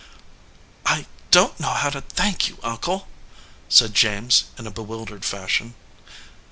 "I 0.83 1.05
don 1.29 1.49
t 1.49 1.55
know 1.59 1.69
how 1.75 1.91
to 1.91 2.01
thank 2.01 2.49
you, 2.49 2.57
uncle," 2.63 3.07
said 3.69 3.93
James, 3.93 4.45
in 4.57 4.65
a 4.65 4.71
bewildered 4.71 5.23
fashion. 5.23 5.75